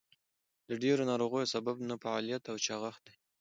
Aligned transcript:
د 0.69 0.71
ډېرو 0.83 1.03
ناروغیو 1.11 1.51
سبب 1.53 1.75
نهفعاليت 1.89 2.43
او 2.51 2.55
چاغښت 2.65 3.01
دئ. 3.05 3.15